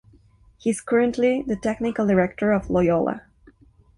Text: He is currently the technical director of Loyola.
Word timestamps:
He 0.57 0.71
is 0.71 0.81
currently 0.81 1.43
the 1.43 1.55
technical 1.55 2.07
director 2.07 2.51
of 2.53 2.71
Loyola. 2.71 3.21